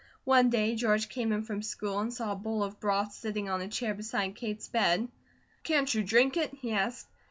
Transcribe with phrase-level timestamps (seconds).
[0.23, 3.61] One day George came in from school and saw a bowl of broth sitting on
[3.61, 5.07] a chair beside Kate's bed.
[5.61, 7.05] "Can't you drink it?" he asked.